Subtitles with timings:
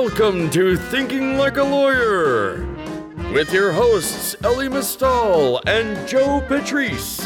[0.00, 2.64] Welcome to Thinking Like a Lawyer
[3.32, 7.18] with your hosts Elie Mystal and Joe Patrice,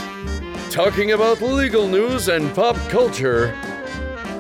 [0.71, 3.55] talking about legal news and pop culture,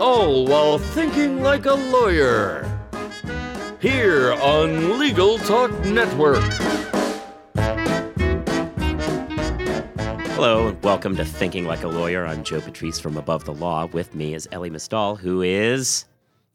[0.01, 2.67] all while thinking like a lawyer.
[3.81, 6.43] Here on Legal Talk Network.
[10.33, 12.25] Hello, and welcome to Thinking Like a Lawyer.
[12.25, 13.89] I'm Joe Patrice from Above the Law.
[13.89, 16.07] With me is Elie Mystal, who is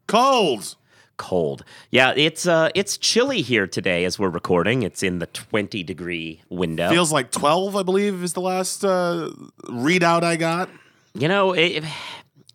[0.08, 0.74] Cold.
[1.18, 1.64] Cold.
[1.90, 4.82] Yeah, it's uh, it's chilly here today as we're recording.
[4.82, 6.88] It's in the 20 degree window.
[6.88, 9.30] Feels like 12, I believe, is the last uh,
[9.64, 10.70] readout I got.
[11.14, 11.84] you know, it,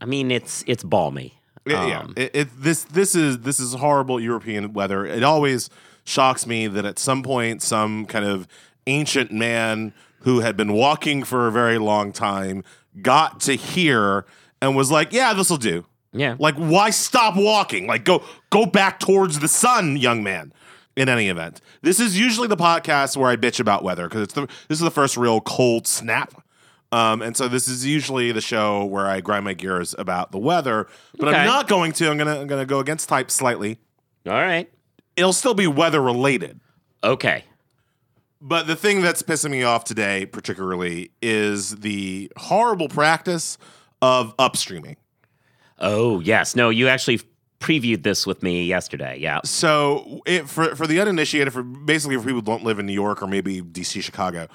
[0.02, 1.40] I mean, it's it's balmy.
[1.66, 2.00] Yeah, yeah.
[2.00, 5.06] Um, It, it, this this is this is horrible European weather.
[5.06, 5.70] It always
[6.04, 8.48] shocks me that at some point some kind of
[8.88, 12.64] ancient man who had been walking for a very long time
[13.02, 14.26] got to here
[14.62, 16.36] and was like, "Yeah, this will do." Yeah.
[16.40, 17.88] Like, why stop walking?
[17.88, 20.54] Like, go go back towards the sun, young man.
[20.96, 24.34] In any event, this is usually the podcast where I bitch about weather because it's
[24.36, 26.36] the this is the first real cold snap.
[26.92, 30.38] Um, and so this is usually the show where I grind my gears about the
[30.38, 30.86] weather,
[31.18, 31.38] but Okay.
[31.40, 32.12] I'm not going to.
[32.12, 33.80] I'm gonna I'm gonna go against type slightly.
[34.28, 34.72] All right.
[35.16, 36.60] It'll still be weather related.
[37.04, 37.44] Okay.
[38.40, 43.58] But the thing that's pissing me off today, particularly, is the horrible practice
[44.02, 44.98] of upstreaming.
[45.80, 46.56] Oh, yes.
[46.56, 47.22] No, you actually
[47.60, 49.18] previewed this with me yesterday.
[49.20, 49.40] Yeah.
[49.46, 52.94] So, it, for for the uninitiated, for basically for people who don't live in New
[52.94, 54.48] York or maybe DC, Chicago,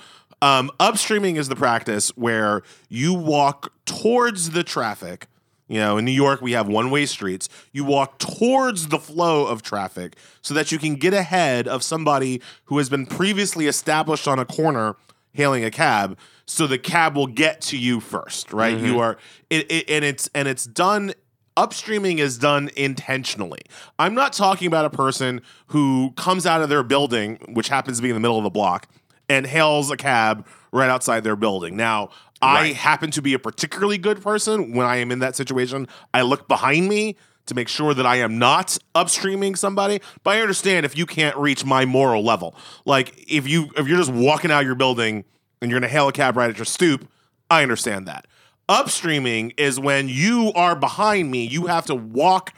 [0.43, 5.27] um, upstreaming is the practice where you walk towards the traffic.
[5.69, 7.49] You know, in New York, we have one way streets.
[7.73, 12.41] You walk towards the flow of traffic so that you can get ahead of somebody
[12.65, 14.97] who has been previously established on a corner
[15.33, 16.19] hailing a cab.
[16.47, 18.77] So the cab will get to you first, right?
[18.77, 18.99] You mm-hmm.
[18.99, 19.19] are,
[19.51, 21.13] it, it, and it's and it's done
[21.59, 23.63] upstreaming is done intentionally.
[23.99, 28.03] I'm not talking about a person who comes out of their building, which happens to
[28.03, 28.89] be in the middle of the block,
[29.29, 31.77] and hails a cab right outside their building.
[31.77, 35.89] Now, I happen to be a particularly good person when I am in that situation.
[36.15, 37.17] I look behind me
[37.49, 40.01] to make sure that I am not upstreaming somebody.
[40.23, 42.55] But I understand if you can't reach my moral level.
[42.85, 45.25] Like if you if you're just walking out of your building
[45.61, 47.09] and you're gonna hail a cab right at your stoop,
[47.51, 48.27] I understand that.
[48.69, 52.53] Upstreaming is when you are behind me, you have to walk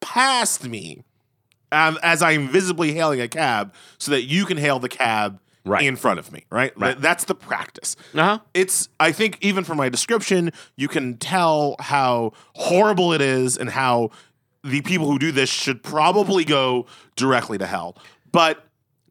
[0.00, 1.02] past me
[1.72, 5.82] um, as I'm visibly hailing a cab so that you can hail the cab Right.
[5.86, 6.78] in front of me, right?
[6.78, 7.00] Right.
[7.00, 7.96] That's the practice.
[8.14, 8.38] Uh huh.
[8.52, 13.70] It's, I think, even from my description, you can tell how horrible it is and
[13.70, 14.10] how
[14.64, 16.86] the people who do this should probably go
[17.16, 17.96] directly to hell.
[18.32, 18.64] But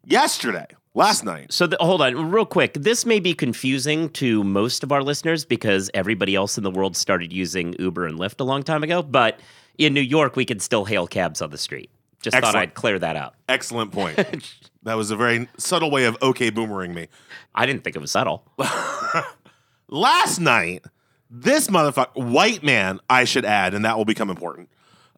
[0.03, 2.73] yesterday, last night, So th- hold on, real quick.
[2.73, 6.97] This may be confusing to most of our listeners because everybody else in the world
[6.97, 9.01] started using Uber and Lyft a long time ago.
[9.03, 9.39] But
[9.77, 11.89] in New York, we could still hail cabs on the street.
[12.21, 13.35] Just thought I'd clear that out.
[13.49, 14.15] excellent point.
[14.83, 17.09] that was a very subtle way of okay boomerang me.
[17.53, 18.45] I didn't think it was subtle.
[19.89, 20.85] Last night,
[21.29, 24.69] this motherfucker, white man, I should add, and that will become important,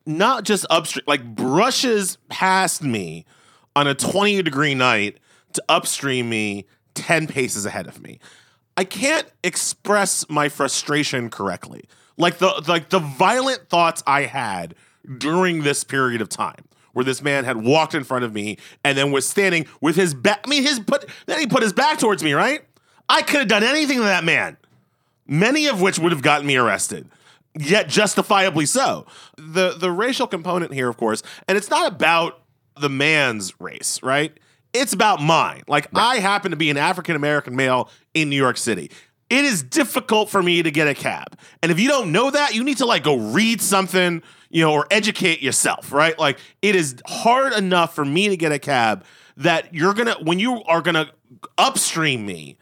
[0.06, 3.26] not just upstream, like brushes past me
[3.76, 5.18] on a 20 degree night
[5.54, 8.20] to upstream me 10 paces ahead of me.
[8.78, 11.86] I can't express my frustration correctly.
[12.18, 14.76] Like the like the violent thoughts I had
[15.18, 18.98] during this period of time where this man had walked in front of me and
[18.98, 22.00] then was standing with his back I mean his put then he put his back
[22.00, 22.62] towards me, right?
[23.10, 24.58] I could have done anything to that man
[25.28, 27.08] many of which would have gotten me arrested
[27.58, 29.06] yet justifiably so.
[29.38, 32.42] The the racial component here of course and it's not about
[32.80, 34.38] the man's race right?
[34.74, 35.64] It's about mine.
[35.68, 38.92] Like i happen to be an african american male in new york city.
[39.30, 41.38] It is difficult for me to get a cab.
[41.64, 44.74] And if you don't know that you need to like go read something you know
[44.74, 46.18] or educate yourself right?
[46.20, 49.06] Like it is hard enough for me to get a cab
[49.38, 51.12] that you're gonna when you are gonna
[51.58, 52.58] upstream me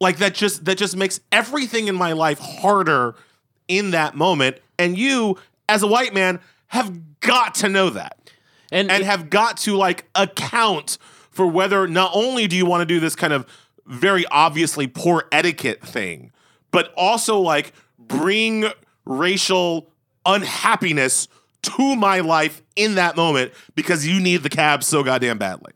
[0.00, 3.14] like that just that just makes everything in my life harder
[3.78, 5.38] in that moment and you
[5.68, 8.30] as a white man have got to know that
[8.70, 10.98] And, and have got to like account
[11.30, 13.46] for whether not only do you want to do this kind of
[13.86, 16.32] very obviously poor etiquette thing
[16.70, 18.66] but also like bring
[19.04, 19.90] racial
[20.26, 21.28] unhappiness
[21.62, 25.72] to my life in that moment because you need the cab so goddamn badly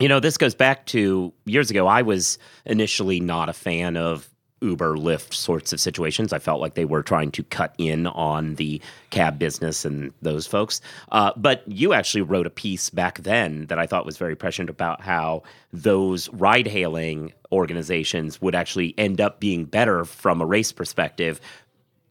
[0.00, 1.86] You know, this goes back to years ago.
[1.86, 4.28] I was initially not a fan of
[4.60, 6.32] Uber, Lyft sorts of situations.
[6.32, 8.80] I felt like they were trying to cut in on the
[9.10, 10.80] cab business and those folks.
[11.12, 14.70] Uh, but you actually wrote a piece back then that I thought was very prescient
[14.70, 15.42] about how
[15.72, 21.40] those ride hailing organizations would actually end up being better from a race perspective.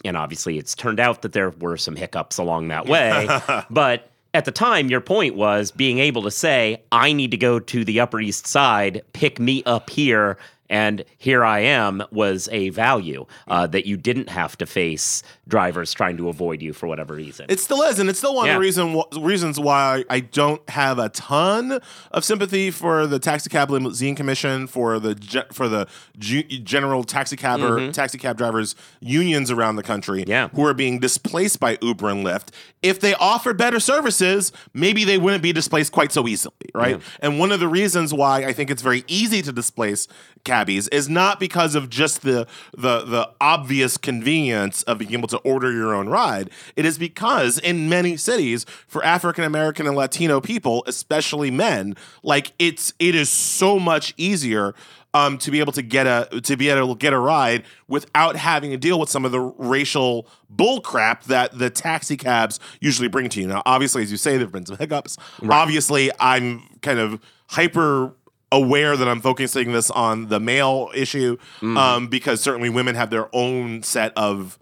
[0.04, 3.28] And obviously, it's turned out that there were some hiccups along that way.
[3.72, 7.58] but at the time, your point was being able to say, I need to go
[7.60, 10.38] to the Upper East Side, pick me up here,
[10.70, 15.94] and here I am was a value uh, that you didn't have to face drivers
[15.94, 17.46] trying to avoid you for whatever reason.
[17.50, 18.54] It still is, and it's still one Yeah.
[18.54, 21.80] of the reason reasons why I don't have a ton
[22.12, 25.16] of sympathy for the taxi cab limousine commission, for the
[25.54, 25.88] for the
[26.18, 30.30] general taxi cab or taxi cab drivers unions around the country, Mm-hmm.
[30.32, 30.48] Yeah.
[30.56, 32.48] who are being displaced by Uber and Lyft.
[32.82, 37.02] If they offered better services, maybe they wouldn't be displaced quite so easily, right?
[37.20, 40.08] And one of the reasons why I think it's very easy to displace
[40.44, 42.48] cabbies is not because of just the
[42.78, 46.50] the the obvious convenience of being able to order your own ride.
[46.76, 52.54] It is because in many cities for African American and Latino people, especially men, like
[52.60, 54.74] it's it is so much easier
[55.14, 58.36] um, to be able to get a to be able to get a ride without
[58.36, 63.30] having to deal with some of the racial bullcrap that the taxi cabs usually bring
[63.30, 63.48] to you.
[63.48, 65.18] Now, obviously, as you say, there've been some hiccups.
[65.50, 68.14] Obviously, I'm kind of hyper
[68.52, 71.78] aware that I'm focusing this on the male issue Mm-hmm.
[71.78, 74.60] um, because certainly women have their own set of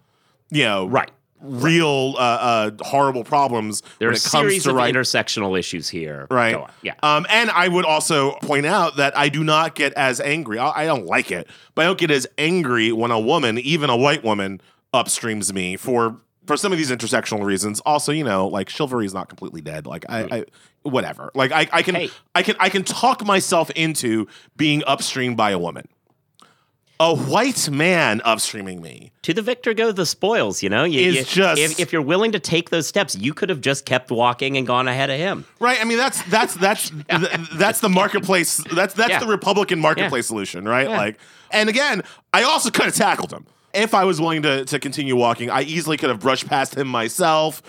[0.54, 1.10] you know Right.
[1.40, 4.94] real uh, uh, horrible problems there are when a it comes series to of right
[4.94, 6.26] intersectional issues here.
[6.30, 6.52] Right.
[6.52, 6.70] Go on.
[6.82, 6.94] Yeah.
[7.02, 10.58] Um, and I would also point out that I do not get as angry.
[10.58, 13.90] I, I don't like it, but I don't get as angry when a woman, even
[13.90, 14.60] a white woman,
[14.94, 16.16] upstreams me for
[16.46, 17.80] for some of these intersectional reasons.
[17.80, 19.86] Also, you know, like chivalry is not completely dead.
[19.86, 20.44] Like I, I
[20.82, 21.30] whatever.
[21.34, 22.10] Like I, I can Hey.
[22.34, 25.88] I can I can talk myself into being upstreamed by a woman.
[27.00, 29.10] A white man upstreaming me.
[29.22, 30.62] to the victor go the spoils.
[30.62, 33.34] You know, you, It's you- just- if, if you're willing to take those steps, you
[33.34, 35.44] could have just kept walking and gone ahead of him.
[35.58, 35.80] Right.
[35.80, 38.58] I mean, that's that's that's th- that's the marketplace.
[38.72, 39.18] That's that's Yeah.
[39.20, 40.88] the Republican marketplace solution, right?
[40.88, 41.18] Like,
[41.50, 42.02] and again,
[42.32, 45.50] I also could have tackled him if I was willing to to continue walking.
[45.50, 47.60] I easily could have brushed past him myself.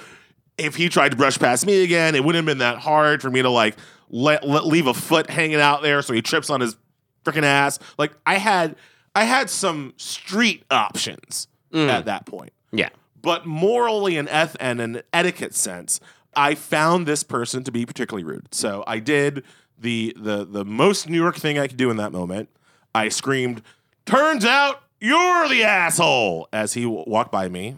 [0.58, 3.30] If he tried to brush past me again, it wouldn't have been that hard for
[3.32, 3.76] me to like
[4.10, 6.78] let, let leave a foot hanging out there so he trips on his
[7.26, 7.80] freaking ass.
[7.98, 8.76] Like I had
[9.16, 12.90] I had some street options at that point Yeah.
[13.22, 16.00] but morally and eth- and an etiquette sense,
[16.36, 18.54] I found this person to be particularly rude.
[18.54, 19.44] So I did
[19.78, 22.50] the the the most New York thing I could do in that moment.
[22.94, 23.62] I screamed,
[24.06, 27.76] "Turns out you're the asshole!" as he w- walked by me.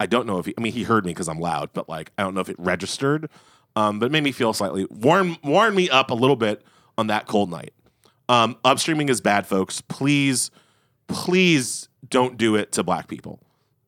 [0.00, 2.12] I don't know if he, I mean he heard me because I'm loud, but like
[2.18, 3.28] I don't know if it registered.
[3.76, 6.62] Um, but it made me feel slightly warm warm me up a little bit
[6.98, 7.72] on that cold night.
[8.28, 9.80] Um, upstreaming is bad, folks.
[9.80, 10.50] Please,
[11.08, 13.40] please don't do it to black people.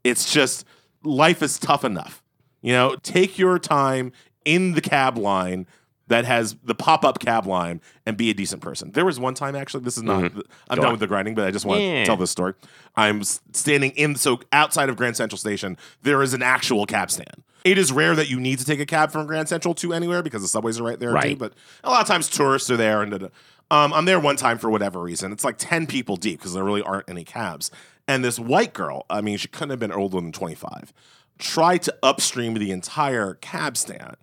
[0.05, 0.65] It's just
[1.05, 2.23] life is tough enough.
[2.63, 4.13] You know, take your time
[4.45, 5.67] in the cab line
[6.09, 8.91] that has the pop up cab line and be a decent person.
[8.91, 9.85] There was one time actually.
[9.85, 10.25] This is not.
[10.25, 10.41] Mm-hmm.
[10.69, 10.91] I'm Go done on.
[10.93, 12.01] with the grinding, but I just want Yeah.
[12.01, 12.55] to tell this story.
[12.97, 15.77] I'm standing in so outside of Grand Central Station.
[16.03, 17.45] There is an actual cab stand.
[17.65, 20.23] It is rare that you need to take a cab from Grand Central to anywhere
[20.23, 21.15] because the subways are right there too.
[21.15, 21.39] Right.
[21.39, 21.53] But
[21.85, 23.31] a lot of times tourists are there, and.
[23.71, 25.33] Um, I'm there one time for whatever reason.
[25.33, 27.71] It's like ten people deep because there really aren't any cabs.
[28.09, 30.93] And this white girl, I mean, she couldn't have been older than 25,
[31.39, 34.17] tried to upstream the entire cab stand.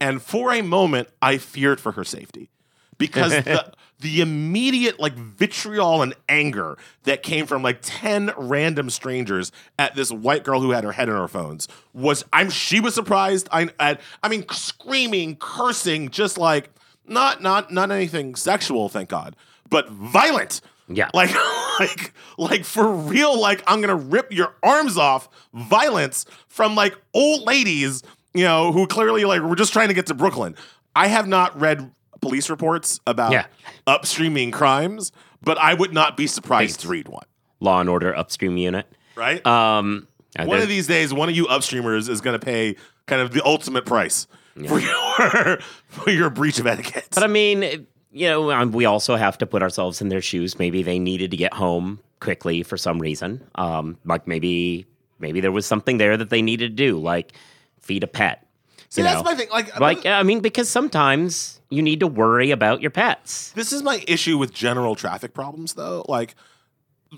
[0.00, 2.50] And for a moment, I feared for her safety
[2.98, 9.52] because the the immediate like vitriol and anger that came from like 10 random strangers
[9.78, 12.94] at this white girl who had her head in her phones was I'm she was
[12.94, 16.70] surprised I at, I mean screaming cursing just like
[17.08, 19.34] not not not anything sexual thank god
[19.70, 21.08] but violent Yeah.
[21.14, 21.34] like
[21.80, 26.96] like like for real like I'm going to rip your arms off violence from like
[27.14, 28.02] old ladies
[28.34, 30.56] you know who clearly like we're just trying to get to Brooklyn
[30.94, 31.90] I have not read
[32.22, 33.46] police reports about Yeah.
[33.86, 37.26] upstreaming crimes, but I would not be surprised to read one.
[37.60, 38.86] Law and Order upstream unit.
[39.14, 39.44] Right?
[39.46, 40.08] Um,
[40.38, 43.44] one of these days, one of you upstreamers is going to pay kind of the
[43.44, 44.26] ultimate price
[44.66, 45.58] for your
[45.88, 47.08] for your breach of etiquette.
[47.12, 50.58] But I mean, you know, um, we also have to put ourselves in their shoes.
[50.58, 53.46] Maybe they needed to get home quickly for some reason.
[53.56, 54.86] Um, like maybe
[55.18, 57.32] maybe there was something there that they needed to do, like
[57.80, 58.46] feed a pet.
[58.88, 59.30] See, you that's know?
[59.30, 59.48] my thing.
[59.50, 63.50] Like, Like I mean, because sometimes you need to worry about your pets.
[63.52, 66.04] This is my issue with general traffic problems, though.
[66.08, 66.34] Like,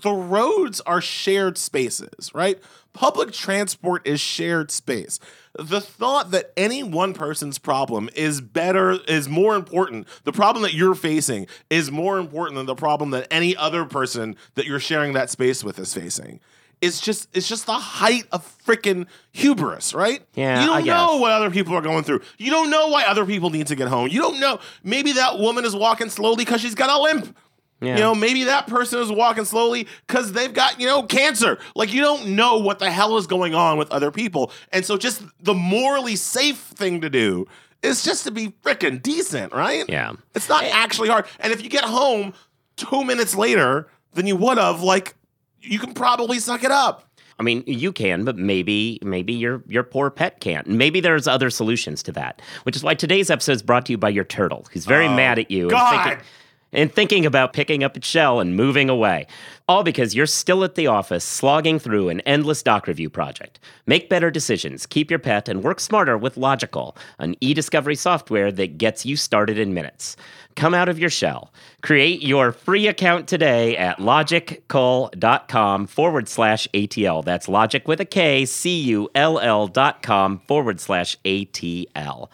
[0.01, 2.59] the roads are shared spaces, right?
[2.93, 5.19] Public transport is shared space.
[5.57, 10.73] The thought that any one person's problem is better, is more important, the problem that
[10.73, 15.13] you're facing is more important than the problem that any other person that you're sharing
[15.13, 16.39] that space with is facing.
[16.81, 20.21] It's just it's just the height of freaking hubris, right?
[20.33, 22.21] Yeah, you don't know what other people are going through.
[22.37, 24.07] You don't know why other people need to get home.
[24.07, 24.59] You don't know.
[24.81, 27.37] Maybe that woman is walking slowly because she's got a limp.
[27.81, 27.95] Yeah.
[27.95, 31.59] You know, maybe that person is walking slowly because they've got, you know, cancer.
[31.75, 34.51] Like, you don't know what the hell is going on with other people.
[34.73, 37.47] And so, just the morally safe thing to do
[37.81, 39.85] is just to be freaking decent, right?
[39.87, 40.13] Yeah.
[40.35, 41.25] It's not actually hard.
[41.39, 42.33] And if you get home
[42.75, 45.15] two minutes later than you would have, like,
[45.61, 47.05] you can probably suck it up.
[47.39, 50.67] I mean, you can, but maybe maybe your your poor pet can't.
[50.67, 52.41] Maybe there's other solutions to that.
[52.63, 55.15] Which is why today's episode is brought to you by your turtle, who's very oh,
[55.15, 56.03] mad at you and God.
[56.03, 56.25] thinking,
[56.71, 59.27] and thinking about picking up its shell and moving away.
[59.67, 63.59] All because you're still at the office slogging through an endless doc review project.
[63.85, 68.77] Make better decisions, keep your pet, and work smarter with Logikcull, an e-discovery software that
[68.77, 70.15] gets you started in minutes.
[70.55, 71.53] Come out of your shell.
[71.81, 77.23] Create your free account today at logikcull.com forward slash ATL.
[77.23, 82.29] That's logic with a K, C U L L dot com forward slash ATL.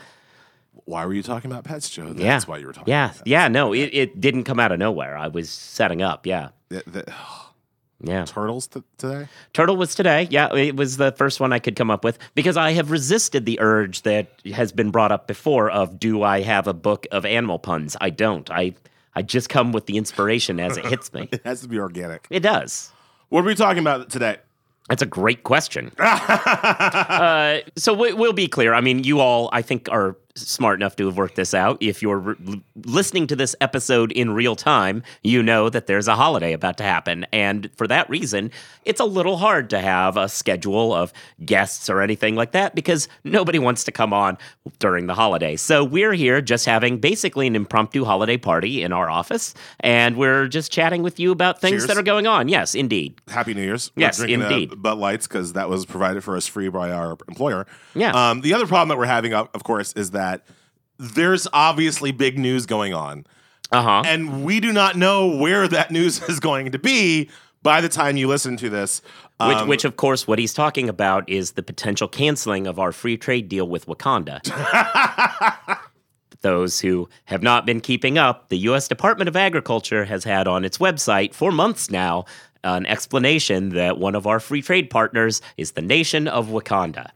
[0.86, 2.06] Why were you talking about pets, Joe?
[2.13, 2.39] That's Yeah.
[2.46, 3.06] why you were talking Yeah.
[3.06, 3.24] about pets.
[3.27, 3.48] Yeah.
[3.48, 5.18] No, it, it didn't come out of nowhere.
[5.18, 6.25] I was setting up.
[6.25, 6.50] Yeah.
[6.70, 7.13] The, the,
[8.01, 8.25] Yeah.
[8.25, 9.27] turtles t- today?
[9.54, 10.27] Turtle was today.
[10.30, 13.46] Yeah, it was the first one I could come up with because I have resisted
[13.46, 17.25] the urge that has been brought up before of do I have a book of
[17.25, 17.96] animal puns?
[18.01, 18.50] I don't.
[18.51, 18.75] I
[19.15, 21.30] I just come with the inspiration as it hits me.
[21.32, 22.27] It has to be organic.
[22.30, 22.92] It does.
[23.30, 24.38] What are we talking about today?
[24.89, 25.92] That's a great question.
[25.98, 28.74] uh, so we, we'll be clear.
[28.74, 31.77] I mean, you all, I think, are smart enough to have worked this out.
[31.82, 36.15] If you're re- listening to this episode in real time, you know that there's a
[36.15, 37.25] holiday about to happen.
[37.32, 38.51] And for that reason,
[38.84, 41.13] it's a little hard to have a schedule of
[41.46, 44.38] guests or anything like that because nobody wants to come on
[44.80, 45.56] during the holiday.
[45.56, 49.54] So we're here just having basically an impromptu holiday party in our office.
[49.80, 51.88] And we're just chatting with you about things Cheers.
[51.88, 52.50] that are going on.
[52.50, 53.15] Yes, indeed.
[53.30, 53.92] Happy New Year's.
[53.96, 54.82] Yes, drinking uh, indeed.
[54.82, 57.65] Bud Lights because that was provided for us free by our employer.
[57.94, 58.12] Yeah.
[58.12, 60.25] Um, the other problem that we're having, of course, is that
[60.98, 63.25] there's obviously big news going on,
[63.72, 64.03] Uh huh.
[64.05, 67.29] and we do not know where that news is going to be
[67.63, 69.01] by the time you listen to this.
[69.39, 72.94] Which, Um, which, of course, what he's talking about is the potential canceling of our
[72.94, 74.39] free trade deal with Wakanda.
[76.41, 78.88] Those who have not been keeping up, the U.S.
[78.88, 82.25] Department of Agriculture has had on its website for months now
[82.63, 87.10] an explanation that one of our free trade partners is the nation of Wakanda.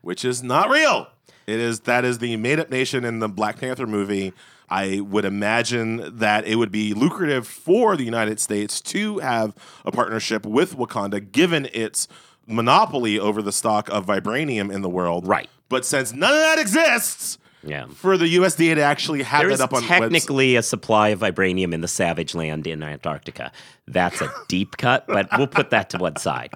[0.00, 1.06] which is not real.
[1.52, 4.32] It is that is the made up nation in the Black Panther movie.
[4.70, 9.54] I would imagine that it would be lucrative for the United States to have
[9.84, 12.08] a partnership with Wakanda, given its
[12.46, 15.26] monopoly over the stock of vibranium in the world.
[15.28, 15.50] Right.
[15.68, 17.86] But since none of that exists, Yeah.
[17.94, 21.74] for the USDA to actually have There is up on technically a supply of vibranium
[21.74, 23.52] in the savage land in Antarctica.
[23.86, 26.54] That's a deep cut, but we'll put that to one side.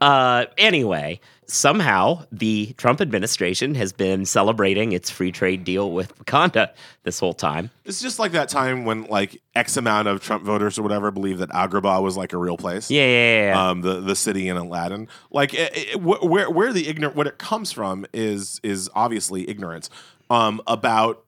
[0.00, 6.70] Uh, anyway, somehow the Trump administration has been celebrating its free trade deal with Wakanda
[7.02, 7.70] this whole time.
[7.84, 11.38] It's just like that time when like X amount of Trump voters or whatever believe
[11.38, 12.90] that Agrabah was like a real place.
[12.90, 15.08] Yeah, yeah, yeah, um, the the city in Aladdin.
[15.30, 19.48] Like it, it, wh- where where the ignorant what it comes from is is obviously
[19.48, 19.90] ignorance
[20.30, 21.24] um, about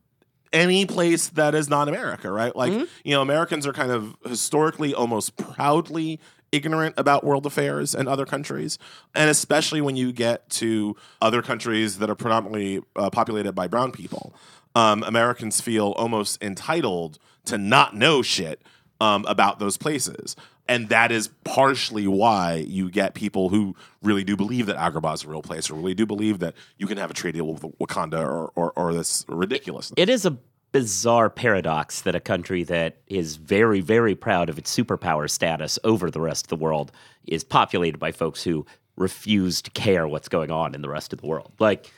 [0.52, 2.54] any place that is not America, right?
[2.54, 6.20] Like you know, Americans are kind of historically almost proudly
[6.54, 8.78] ignorant about world affairs and other countries,
[9.14, 13.90] and especially when you get to other countries that are predominantly uh, populated by brown
[13.90, 14.34] people.
[14.76, 18.62] Um, Americans feel almost entitled to not know shit
[19.00, 20.36] um, about those places.
[20.66, 25.24] And that is partially why you get people who really do believe that Agrabah is
[25.24, 27.62] a real place or really do believe that you can have a trade deal with
[27.78, 29.92] Wakanda or, or, or this ridiculous.
[29.96, 30.38] it is a
[30.74, 36.10] bizarre paradox that a country that is very, very proud of its superpower status over
[36.10, 36.90] the rest of the world
[37.28, 38.66] is populated by folks who
[38.96, 41.52] refuse to care what's going on in the rest of the world.
[41.60, 41.92] Like,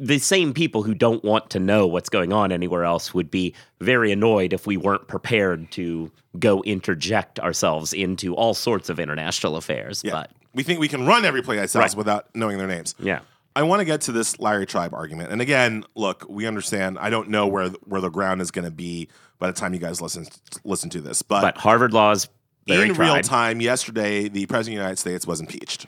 [0.00, 3.54] the same people who don't want to know what's going on anywhere else would be
[3.82, 9.56] very annoyed if we weren't prepared to go interject ourselves into all sorts of international
[9.56, 10.00] affairs.
[10.02, 10.12] Yeah.
[10.12, 11.98] But we think we can run every place ourselves Right.
[11.98, 12.94] without knowing their names.
[12.98, 13.20] yeah.
[13.56, 15.32] I want to get to this Larry Tribe argument.
[15.32, 16.98] And again, look, we understand.
[16.98, 19.80] I don't know where where the ground is going to be by the time you
[19.80, 20.26] guys listen
[20.64, 22.28] listen to this, but, But Harvard Law's
[22.68, 25.86] very in real time, yesterday, the president of the United States was impeached.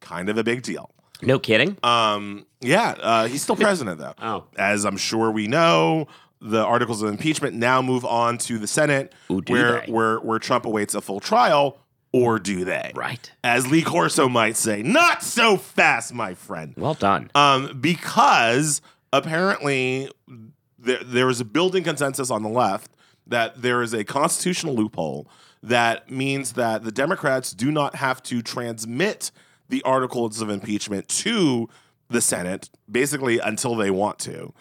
[0.00, 0.90] Kind of a big deal.
[1.22, 1.76] No kidding.
[1.82, 4.14] Um, yeah, uh, he's still president though.
[4.22, 4.44] Oh.
[4.58, 6.08] as I'm sure we know,
[6.40, 9.92] the articles of impeachment now move on to the Senate, Ooh, where they?
[9.92, 11.78] where where Trump awaits a full trial,
[12.12, 12.92] or do they?
[12.94, 13.30] Right.
[13.44, 16.74] As Lee Corso might say, not so fast, my friend.
[16.76, 17.30] Well done.
[17.34, 20.10] Um, because apparently
[20.78, 22.90] there, there is a building consensus on the left
[23.26, 25.28] that there is a constitutional loophole
[25.62, 29.30] that means that the Democrats do not have to transmit
[29.68, 31.68] the articles of impeachment to
[32.08, 34.52] the Senate, basically until they want to.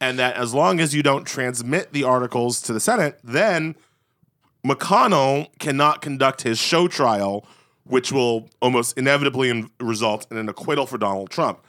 [0.00, 3.76] And that as long as you don't transmit the articles to the Senate, then
[4.68, 7.46] McConnell cannot conduct his show trial,
[7.84, 11.60] which will almost inevitably in- result in an acquittal for Donald Trump.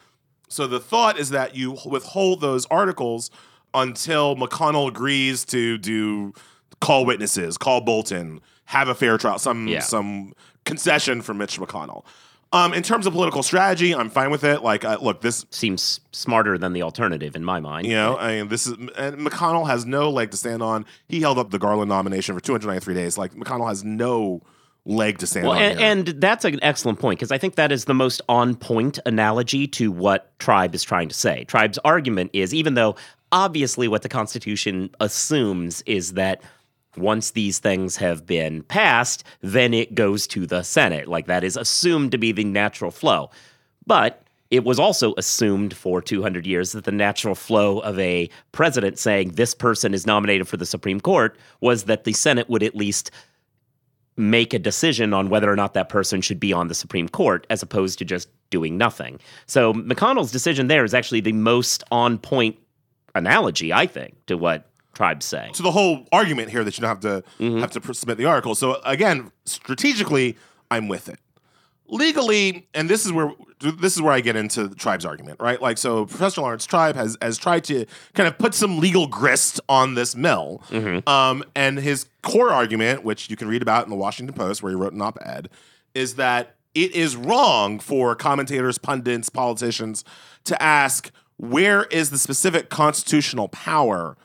[0.49, 3.29] So the thought is that you withhold those articles
[3.73, 6.33] until McConnell agrees to do
[6.81, 9.79] call witnesses, call Bolton, have a fair trial, some Yeah.
[9.81, 10.33] some
[10.65, 12.03] concession from Mitch McConnell.
[12.51, 14.63] Um, in terms of political strategy, I'm fine with it.
[14.63, 17.85] Like, uh, look, this Seems smarter than the alternative in my mind.
[17.85, 20.85] you know, I mean, this is and McConnell has no leg to stand on.
[21.07, 23.17] He held up the Garland nomination for 293 days.
[23.19, 24.41] Like McConnell has no
[24.85, 25.61] leg to stand Well, on.
[25.61, 25.91] and, here.
[25.91, 29.67] and that's an excellent point because I think that is the most on point analogy
[29.67, 31.43] to what Tribe is trying to say.
[31.43, 32.95] Tribe's argument is even though
[33.31, 36.41] obviously what the Constitution assumes is that
[36.99, 41.07] once these things have been passed, then it goes to the Senate.
[41.07, 43.29] Like that is assumed to be the natural flow.
[43.85, 48.97] But it was also assumed for 200 years that the natural flow of a president
[48.97, 52.75] saying this person is nominated for the Supreme Court was that the Senate would at
[52.75, 53.11] least
[54.17, 57.47] make a decision on whether or not that person should be on the Supreme Court
[57.49, 59.19] as opposed to just doing nothing.
[59.45, 62.57] So McConnell's decision there is actually the most on point
[63.15, 64.68] analogy, I think, to what
[64.99, 65.49] Tribe's say.
[65.53, 67.59] to the whole argument here that you don't have to Mm-hmm.
[67.59, 68.53] have to submit the article.
[68.53, 70.35] So again, strategically,
[70.69, 71.19] I'm with it.
[71.87, 75.59] Legally, and this is where this is where I get into the Tribe's argument, right?
[75.61, 79.59] Like, so Professor Lawrence Tribe has has tried to kind of put some legal grist
[79.67, 81.09] on this mill, Mm-hmm.
[81.09, 84.69] um, and his core argument, which you can read about in the Washington Post, where
[84.71, 85.49] he wrote an op-ed,
[85.95, 90.03] is that it is wrong for commentators, pundits, politicians
[90.43, 94.15] to ask where is the specific constitutional power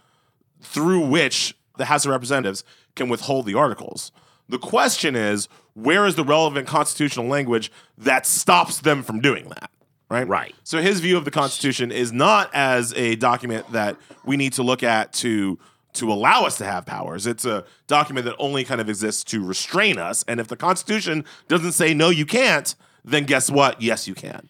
[0.64, 2.64] through which the House of Representatives
[2.96, 4.12] can withhold the articles.
[4.48, 9.70] The question is, where is the relevant constitutional language that stops them from doing that?
[10.10, 10.28] Right?
[10.28, 10.54] Right.
[10.64, 14.62] So his view of the Constitution is not as a document that we need to
[14.62, 15.58] look at to
[15.94, 17.24] to allow us to have powers.
[17.24, 20.24] It's a document that only kind of exists to restrain us.
[20.26, 23.80] And if the Constitution doesn't say no, you can't, then guess what?
[23.80, 24.48] Yes, you can.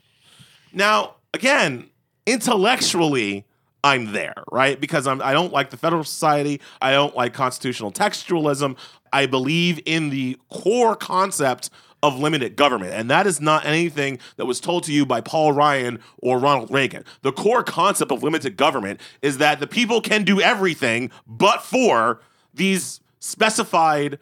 [0.72, 1.90] Now, again,
[2.26, 3.44] intellectually,
[3.84, 4.80] I'm there, right?
[4.80, 6.60] Because I'm, I don't like the Federal Society.
[6.80, 8.78] I don't like constitutional textualism.
[9.12, 11.68] I believe in the core concept
[12.02, 12.92] of limited government.
[12.94, 16.70] And that is not anything that was told to you by Paul Ryan or Ronald
[16.70, 17.04] Reagan.
[17.20, 22.20] The core concept of limited government is that the people can do everything but for
[22.54, 24.18] these specified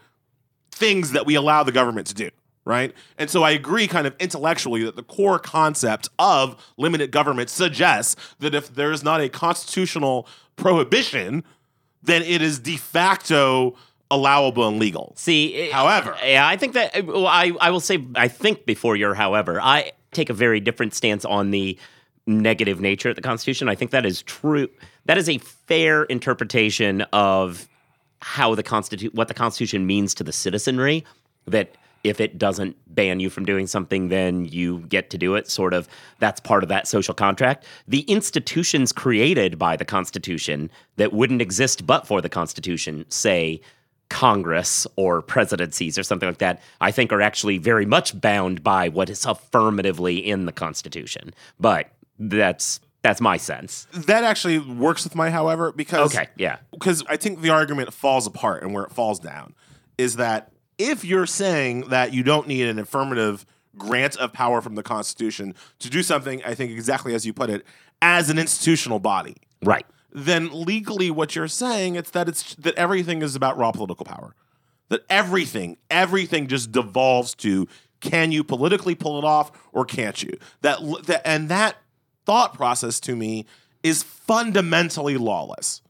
[0.70, 2.30] things that we allow the government to do,
[2.64, 2.94] right?
[3.18, 8.16] And so I agree kind of intellectually that the core concept of limited government suggests
[8.38, 11.44] that if there is not a constitutional prohibition,
[12.02, 13.74] then it is de facto
[14.10, 15.12] allowable and legal.
[15.16, 19.14] See, However- yeah, I think that well, I I will say I think before your
[19.14, 21.78] however, I take a very different stance on the
[22.26, 23.68] negative nature of the Constitution.
[23.68, 24.68] I think that is true.
[25.06, 27.66] That is a fair interpretation of
[28.20, 31.04] how the constitute what the Constitution means to the citizenry.
[31.46, 35.48] That if it doesn't ban you from doing something, then you get to do it.
[35.48, 35.88] Sort of
[36.18, 37.64] that's part of that social contract.
[37.86, 43.60] The institutions created by the Constitution that wouldn't exist but for the Constitution, say
[44.08, 48.88] Congress or presidencies or something like that, I think are actually very much bound by
[48.88, 51.32] what is affirmatively in the Constitution.
[51.58, 51.88] But
[52.18, 53.86] that's that's my sense.
[53.92, 56.58] That actually works with my however because Okay, yeah.
[56.70, 59.54] because I think the argument falls apart and where it falls down
[59.98, 64.74] is that if you're saying that you don't need an affirmative grant of power from
[64.74, 67.64] the Constitution to do something, I think exactly as you put it,
[68.00, 69.86] as an institutional body, Right.
[70.12, 74.34] then legally what you're saying it's that it's that everything is about raw political power.
[74.88, 77.66] That everything, everything just devolves to
[78.00, 80.36] can you politically pull it off or can't you?
[80.62, 81.76] That, that and that
[82.26, 83.46] thought process to me
[83.82, 85.80] is fundamentally lawless.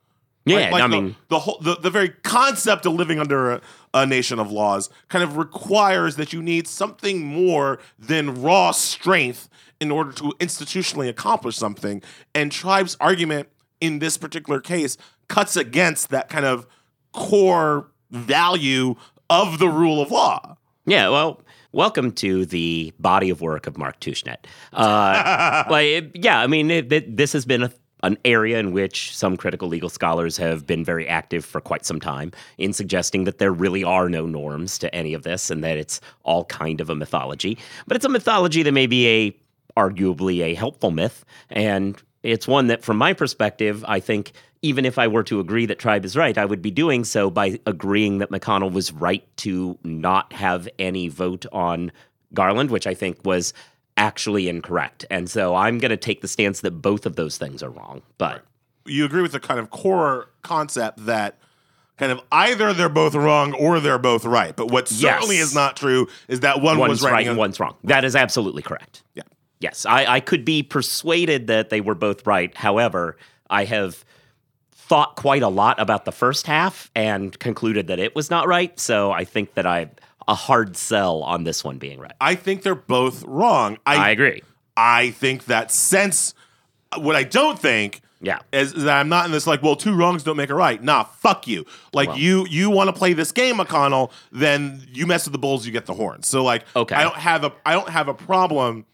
[0.44, 0.70] Yeah?
[0.70, 3.61] Like I the, mean, the whole the, the very concept of living under a,
[3.94, 9.48] a nation of laws kind of requires that you need something more than raw strength
[9.81, 12.02] in order to institutionally accomplish something.
[12.35, 13.48] And Tribe's argument
[13.81, 14.96] in this particular case
[15.28, 16.66] cuts against that kind of
[17.12, 18.94] core value
[19.31, 20.57] of the rule of law.
[20.87, 21.40] yeah, well,
[21.72, 24.37] welcome to the body of work of Mark Tushnet.
[24.72, 27.72] Uh, like, yeah, I mean, it, it- this has been a,
[28.03, 32.01] an area in which some critical legal scholars have been very active for quite some
[32.01, 35.79] time in suggesting that there really are no norms to any of this and that
[35.79, 37.57] it's all kind of a mythology.
[37.87, 39.37] But it's a mythology that may be a
[39.77, 44.99] arguably a helpful myth and it's one that from my perspective i think even if
[44.99, 48.19] i were to agree that Tribe is right i would be doing so by agreeing
[48.19, 51.91] that McConnell was right to not have any vote on
[52.35, 53.55] Garland which i think was
[53.96, 57.62] actually incorrect and so i'm going to take the stance that both of those things
[57.62, 58.44] are wrong but
[58.87, 61.38] You agree with the kind of core concept that
[61.98, 64.57] kind of either they're both wrong or they're both right.
[64.57, 65.00] But what Yes.
[65.00, 67.76] certainly is not true is that one one's was right, right and and one's wrong
[67.85, 69.22] that is absolutely correct Yeah.
[69.61, 72.52] Yes, I, I could be persuaded that they were both right.
[72.57, 73.16] However,
[73.48, 74.05] I have
[74.72, 78.76] thought quite a lot about the first half and concluded that it was not right.
[78.81, 79.90] So I think that I
[80.28, 82.12] a hard sell on this one being right.
[82.20, 83.78] I think they're both wrong.
[83.87, 84.42] I agree.
[84.76, 86.35] I think that sense.
[86.96, 88.40] What I don't think Yeah.
[88.52, 90.82] is that I'm not in this like, well, two wrongs don't make a right.
[90.82, 91.64] Nah, fuck you.
[91.92, 92.18] Like Well.
[92.18, 94.11] you, you want to play this game, McConnell?
[94.30, 96.26] Then you mess with the bulls, you get the horns.
[96.28, 96.94] So like, Okay.
[96.94, 98.85] I don't have a, I don't have a problem,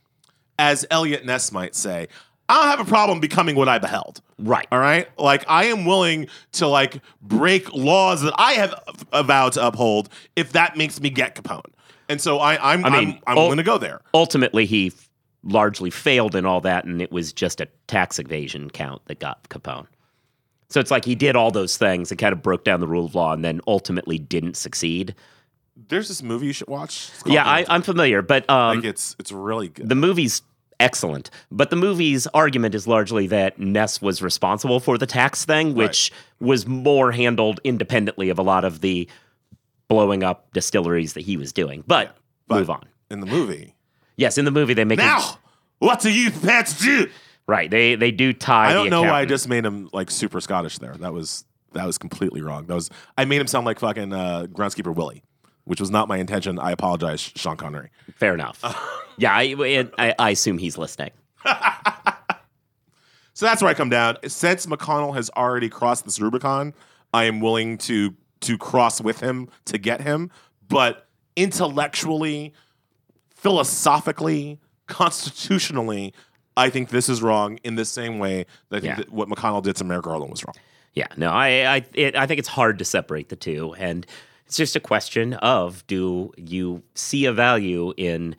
[0.58, 2.08] as Eliot Ness might say.
[2.48, 4.22] I don't have a problem becoming what I beheld.
[4.38, 4.66] Right.
[4.72, 5.08] All right.
[5.18, 8.74] Like I am willing to like break laws that I have
[9.12, 11.72] a vow to uphold if that makes me get Capone.
[12.08, 14.00] And so I, I'm, I mean, am I'm ul- willing to go there.
[14.14, 15.10] Ultimately, he f-
[15.42, 19.46] largely failed in all that, and it was just a tax evasion count that got
[19.50, 19.86] Capone.
[20.70, 23.04] So it's like he did all those things and kind of broke down the rule
[23.04, 25.14] of law, and then ultimately didn't succeed.
[25.88, 27.10] There's this movie you should watch.
[27.26, 29.88] Yeah, I, I'm familiar, but um, like it's it's really good.
[29.88, 30.40] the movie's
[30.80, 31.30] excellent.
[31.50, 36.12] But the movie's argument is largely that Ness was responsible for the tax thing, which
[36.40, 39.08] was more handled independently of a lot of the
[39.88, 41.82] blowing up distilleries that he was doing.
[41.86, 42.84] But, but- move on.
[43.10, 43.74] in the movie.
[44.16, 45.38] Yes, in the movie they make it- Now,
[45.78, 47.08] what do you pets do?
[47.46, 47.70] right.
[47.70, 48.70] They they do tie.
[48.70, 50.94] I don't know why I just made him like super Scottish there.
[50.96, 52.66] That was that was completely wrong.
[52.66, 55.22] That was I made him sound like fucking uh, groundskeeper Willie,
[55.68, 56.58] which was not my intention.
[56.58, 57.90] I apologize, Sean Connery.
[58.16, 58.62] Fair enough.
[59.18, 61.10] yeah, I, I I assume he's listening.
[63.34, 64.16] So that's where I come down.
[64.26, 66.74] Since McConnell has already crossed this Rubicon,
[67.14, 70.32] I am willing to to cross with him to get him.
[70.68, 72.52] But intellectually,
[73.30, 76.14] philosophically, constitutionally,
[76.56, 78.96] I think this is wrong in the same way that I think Yeah.
[78.96, 80.54] that what McConnell did to Merrick Garland was wrong.
[80.94, 84.04] Yeah, no, I I it, I think it's hard to separate the two, and
[84.48, 88.34] it's just a question of do you see a value in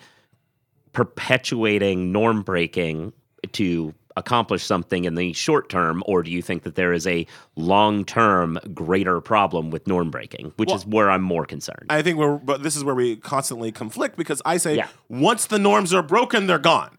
[0.91, 3.13] perpetuating norm breaking
[3.51, 7.27] to accomplish something in the short term, or do you think that there is a
[7.55, 11.85] long term greater problem with norm breaking, which is where I'm more concerned.
[11.91, 14.87] I think we're, but this is where we constantly conflict because I say Yeah.
[15.09, 16.97] once the norms are broken, they're gone.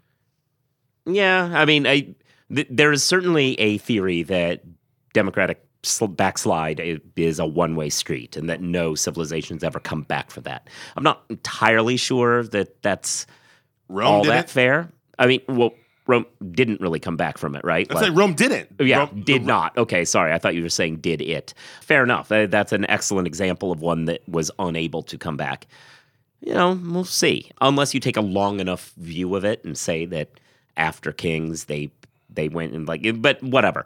[1.04, 2.14] Yeah, I mean, I,
[2.54, 4.62] th- there is certainly a theory that
[5.12, 5.66] democratic
[6.08, 10.68] backslide is a one-way street, and that no civilizations ever come back for that.
[10.96, 13.26] I'm not entirely sure that that's
[13.88, 14.50] Rome all that it.
[14.50, 14.90] fair.
[15.18, 15.72] I mean, well,
[16.06, 17.86] Rome didn't really come back from it, right?
[17.94, 18.70] I say Rome didn't.
[18.80, 19.76] yeah, Rome- did not.
[19.78, 20.32] Okay, sorry.
[20.32, 21.54] I thought you were saying did it.
[21.82, 22.32] Fair enough.
[22.32, 25.66] Uh, That's an excellent example of one that was unable to come back.
[26.40, 27.50] You know, we'll see.
[27.60, 30.30] Unless you take a long enough view of it and say that
[30.76, 31.90] after Kings they
[32.32, 33.84] they went and like, but whatever.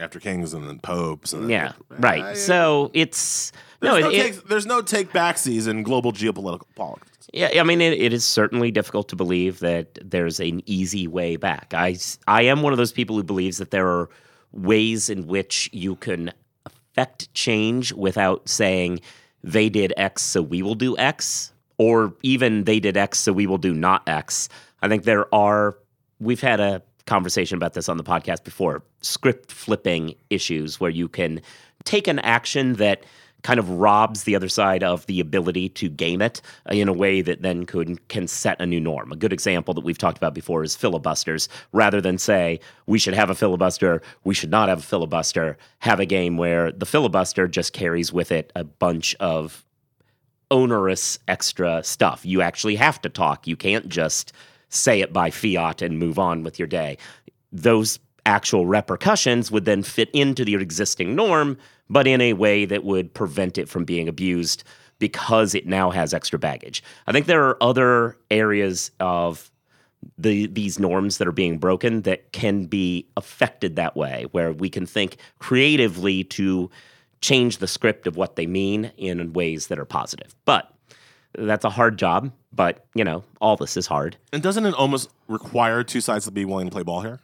[0.00, 1.32] After kings and then popes.
[1.32, 2.36] And then, Yeah, right.
[2.36, 6.66] So it's no, there's no, it, it- take, there's no take backsies in global geopolitical
[6.74, 7.28] politics.
[7.32, 11.36] Yeah, I mean, it, it is certainly difficult to believe that there's an easy way
[11.36, 11.74] back.
[11.74, 14.08] I, I am one of those people who believes that there are
[14.52, 16.32] ways in which you can
[16.64, 19.00] affect change without saying
[19.44, 23.46] they did X, so we will do X, or even they did X, so we
[23.46, 24.48] will do not X.
[24.80, 25.76] I think there are,
[26.18, 31.08] we've had a conversation about this on the podcast before script flipping issues where you
[31.08, 31.40] can
[31.84, 33.02] take an action that
[33.42, 36.92] kind of robs the other side of the ability to game it uh, in a
[36.92, 39.12] way that then could can set a new norm.
[39.12, 41.48] A good example that we've talked about before is filibusters.
[41.72, 45.56] Rather than say we should have a filibuster, we should not have a filibuster.
[45.78, 49.64] Have a game where the filibuster just carries with it a bunch of
[50.50, 52.24] onerous extra stuff.
[52.24, 53.46] You actually have to talk.
[53.46, 54.32] You can't just
[54.68, 56.98] say it by fiat and move on with your day.
[57.52, 61.56] Those actual repercussions would then fit into the existing norm,
[61.88, 64.64] but in a way that would prevent it from being abused
[64.98, 66.82] because it now has extra baggage.
[67.06, 69.50] I think there are other areas of
[70.16, 74.70] the these norms that are being broken that can be affected that way where we
[74.70, 76.70] can think creatively to
[77.20, 80.72] change the script of what they mean in ways that are positive but
[81.46, 85.10] that's a hard job but you know all this is hard And doesn't it almost
[85.28, 87.20] require two sides to be willing to play ball here?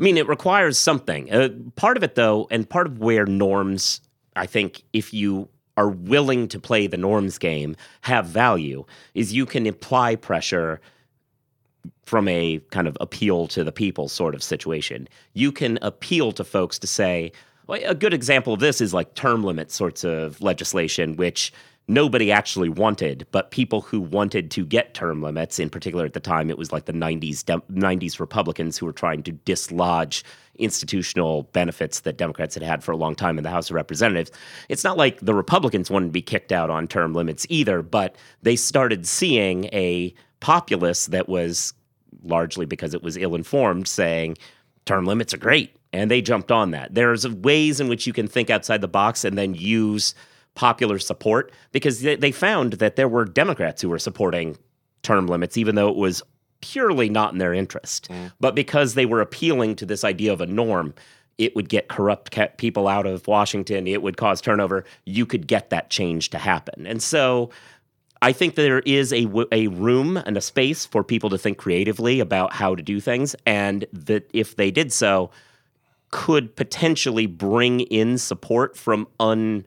[0.00, 1.30] I mean, it requires something.
[1.30, 4.00] Uh, part of it, though, and part of where norms,
[4.34, 9.44] I think, if you are willing to play the norms game, have value, is you
[9.44, 10.80] can apply pressure
[12.06, 15.06] from a kind of appeal to the people sort of situation.
[15.34, 17.32] You can appeal to folks to say,
[17.66, 21.52] well, a good example of this is like term limit sorts of legislation, which
[21.88, 26.20] nobody actually wanted, but people who wanted to get term limits, in particular at the
[26.20, 30.24] time, it was like the 90s, dem- 90s Republicans who were trying to dislodge
[30.60, 34.30] institutional benefits that Democrats had had for a long time in the House of Representatives.
[34.68, 38.16] It's not like the Republicans wanted to be kicked out on term limits either, but
[38.42, 41.72] they started seeing a populace that was
[42.22, 44.36] largely because it was ill informed, saying
[44.84, 45.76] term limits are great.
[45.92, 46.94] And they jumped on that.
[46.94, 50.14] There's ways in which you can think outside the box and then use
[50.54, 54.56] popular support because they, they found that there were Democrats who were supporting
[55.02, 56.22] term limits, even though it was
[56.60, 58.08] purely not in their interest.
[58.10, 58.32] Mm.
[58.40, 60.94] But because they were appealing to this idea of a norm,
[61.38, 64.84] it would get corrupt people out of Washington, it would cause turnover.
[65.06, 66.86] You could get that change to happen.
[66.86, 67.50] And so
[68.20, 71.56] I think there is a, w- a room and a space for people to think
[71.56, 73.34] creatively about how to do things.
[73.46, 75.30] And that if they did so,
[76.10, 79.64] could potentially bring in support from un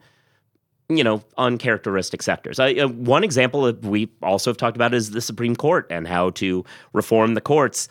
[0.88, 2.58] you know uncharacteristic sectors.
[2.58, 6.06] I, uh, one example that we also have talked about is the Supreme Court and
[6.06, 7.88] how to reform the courts.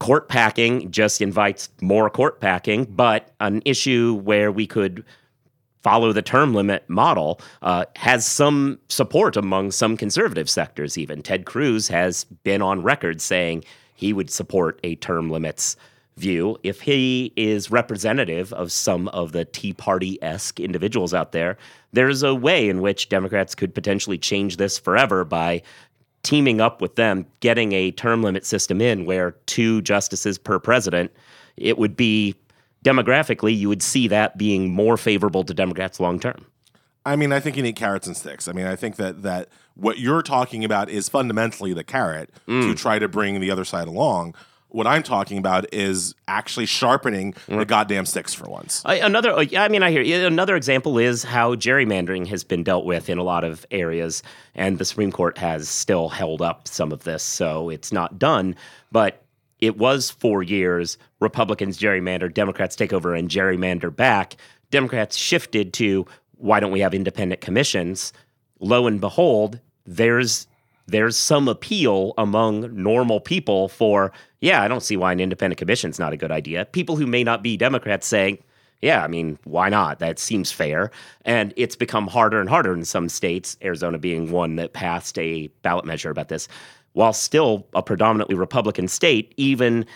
[0.00, 5.04] Court packing just invites more court packing, but an issue where we could
[5.82, 10.98] follow the term limit model uh, has some support among some conservative sectors.
[10.98, 15.76] Even Ted Cruz has been on record saying he would support a term limits
[16.16, 21.56] view if he is representative of some of the Tea Party esque individuals out there.
[21.92, 25.62] There's a way in which Democrats could potentially change this forever by
[26.22, 31.10] teaming up with them, getting a term limit system in where two justices per president.
[31.56, 32.34] It would be
[32.84, 36.46] demographically, you would see that being more favorable to Democrats long term.
[37.06, 38.48] I mean, I think you need carrots and sticks.
[38.48, 42.62] I mean, I think that that what you're talking about is fundamentally the carrot mm.
[42.62, 44.34] to try to bring the other side along.
[44.74, 48.82] What I'm talking about is actually sharpening the goddamn sticks for once.
[48.84, 50.26] I, another, uh, I mean, I hear you.
[50.26, 54.78] Another example is how gerrymandering has been dealt with in a lot of areas, and
[54.78, 58.56] the Supreme Court has still held up some of this, so it's not done.
[58.90, 59.22] But
[59.60, 60.98] it was four years.
[61.20, 64.34] Republicans gerrymander, Democrats take over and gerrymander back.
[64.72, 68.12] Democrats shifted to why don't we have independent commissions?
[68.58, 70.48] Lo and behold, there's
[70.86, 75.90] there's some appeal among normal people for yeah, I don't see why an independent commission
[75.90, 76.66] is not a good idea.
[76.66, 78.42] People who may not be Democrats saying,
[78.82, 79.98] yeah, I mean, why not?
[80.00, 80.90] That seems fair.
[81.24, 85.46] And it's become harder and harder in some states, Arizona being one that passed a
[85.62, 86.46] ballot measure about this.
[86.92, 89.86] While still a predominantly Republican state, even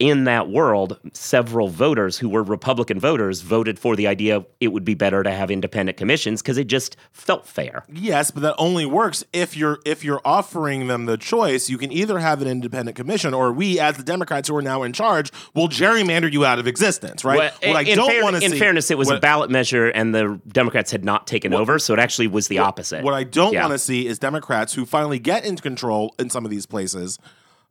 [0.00, 4.84] in that world, several voters who were Republican voters voted for the idea it would
[4.84, 7.84] be better to have independent commissions because it just felt fair.
[7.92, 11.70] Yes, but that only works if you're if you're offering them the choice.
[11.70, 14.82] You can either have an independent commission, or we, as the Democrats who are now
[14.82, 17.24] in charge, will gerrymander you out of existence.
[17.24, 17.38] Right?
[17.38, 18.58] Well, what I in don't fair- want to in see.
[18.58, 22.00] fairness, it was a ballot measure, and the Democrats had not taken over, so it
[22.00, 23.04] actually was the opposite.
[23.04, 23.60] What I don't Yeah.
[23.62, 27.18] want to see is Democrats who finally get into control in some of these places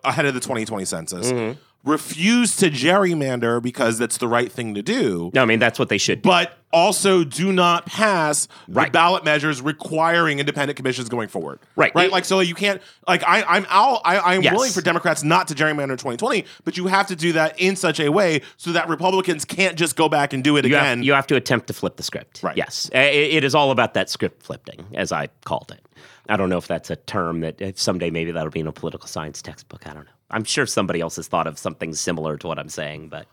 [0.06, 1.60] ahead of the 2020 census Mm-hmm.
[1.84, 5.32] Refuse to gerrymander because that's the right thing to do.
[5.34, 6.22] No, I mean that's what they should.
[6.22, 6.30] do.
[6.30, 8.92] But also do not pass Right.
[8.92, 11.60] ballot measures requiring independent commissions going forward.
[11.76, 11.92] Right.
[11.94, 12.08] Right.
[12.08, 14.54] It- like so you can't like I, I'm all I, I'm Yes.
[14.54, 17.76] willing for Democrats not to gerrymander in 2020, but you have to do that in
[17.76, 20.98] such a way so that Republicans can't just go back and do it you again.
[21.00, 22.42] have, you have to attempt to flip the script.
[22.42, 22.58] Right.
[22.58, 22.98] Yes, it-
[23.34, 25.82] it is all about that script flipping, as I called it.
[26.30, 28.72] I don't know if that's a term that if someday maybe that'll be in a
[28.72, 29.86] political science textbook.
[29.86, 30.12] I don't know.
[30.34, 33.28] I'm sure somebody else has thought of something similar to what I'm saying, but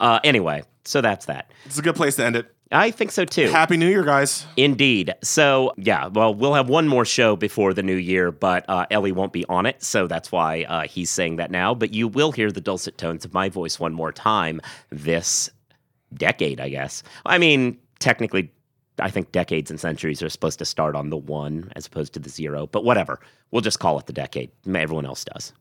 [0.00, 1.50] uh, anyway, so that's that.
[1.64, 2.54] it's a good place to end it.
[2.72, 3.48] I think so too.
[3.48, 4.46] Happy New Year, guys.
[4.56, 5.12] Indeed.
[5.24, 9.10] So, yeah, well, we'll have one more show before the new year, but uh, Elie
[9.10, 9.82] won't be on it.
[9.82, 11.74] So that's why uh, he's saying that now.
[11.74, 14.60] But you will hear the dulcet tones of my voice one more time
[14.90, 15.50] this
[16.14, 17.02] decade, I guess.
[17.26, 18.52] I mean, technically,
[19.00, 22.20] I think decades and centuries are supposed to start on the one as opposed to
[22.20, 23.18] the zero, but whatever.
[23.50, 24.50] We'll just call it the decade.
[24.66, 25.52] Everyone else does.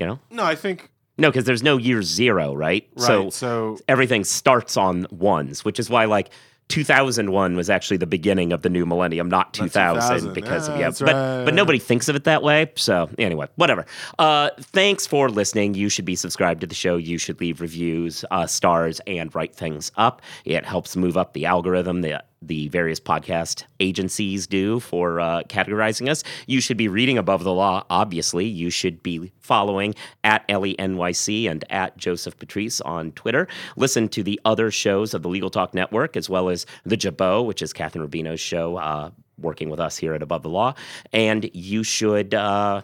[0.00, 0.18] You know?
[0.30, 2.88] No, I think No, because there's no year zero, right?
[2.96, 3.06] right.
[3.06, 6.30] So so everything starts on ones, which is why like
[6.68, 10.32] 2001 was actually the beginning of the new millennium, not 2000, 2000.
[10.32, 10.90] because Yeah, of yeah.
[11.06, 11.44] But right.
[11.44, 12.72] but nobody thinks of it that way.
[12.76, 13.84] So anyway, whatever.
[14.18, 15.74] Uh, thanks for listening.
[15.74, 16.96] You should be subscribed to the show.
[16.96, 20.22] You should leave reviews, uh, stars, and write things up.
[20.46, 22.00] It helps move up the algorithm.
[22.00, 26.24] The the various podcast agencies do for uh, categorizing us.
[26.46, 27.84] You should be reading above the law.
[27.88, 33.48] Obviously, you should be following at Elie NYC and at Joseph Patrice on Twitter.
[33.76, 37.44] Listen to the other shows of the Legal Talk Network, as well as the Jabot,
[37.46, 40.74] which is Kathryn Rubino's show, uh, working with us here at Above the Law.
[41.12, 42.34] And you should.
[42.34, 42.82] Uh,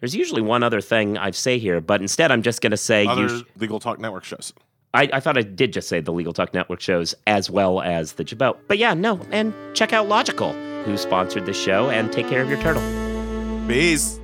[0.00, 3.04] there's usually one other thing I say here, but instead I'm just going to say
[3.04, 3.10] you.
[3.10, 4.52] other sh- Legal Talk Network shows.
[4.94, 8.14] I, I thought I did just say the Legal Talk Network shows as well as
[8.14, 8.56] the Jabot.
[8.66, 9.20] But yeah, no.
[9.30, 12.82] And check out Logikcull, who sponsored the show, and take care of your turtle.
[13.68, 14.18] Peace.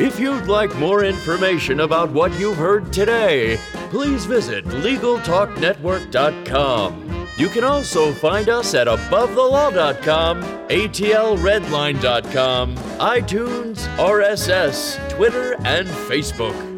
[0.00, 3.58] If you'd like more information about what you've heard today,
[3.90, 7.26] please visit LegalTalkNetwork.com.
[7.36, 16.77] You can also find us at AboveTheLaw.com, ATLRedline.com, iTunes, RSS, Twitter, and Facebook.